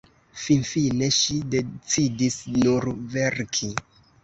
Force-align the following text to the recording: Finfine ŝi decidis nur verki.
Finfine 0.43 1.09
ŝi 1.17 1.35
decidis 1.57 2.41
nur 2.57 2.91
verki. 3.19 3.73